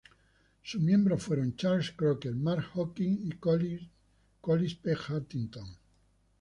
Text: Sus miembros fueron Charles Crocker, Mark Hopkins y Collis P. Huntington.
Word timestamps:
Sus 0.63 0.81
miembros 0.81 1.21
fueron 1.21 1.55
Charles 1.55 1.91
Crocker, 1.91 2.33
Mark 2.33 2.71
Hopkins 2.73 3.19
y 3.23 3.33
Collis 3.37 4.73
P. 4.73 4.93
Huntington. 4.95 5.77